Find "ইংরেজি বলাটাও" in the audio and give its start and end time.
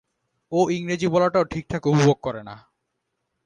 0.69-1.43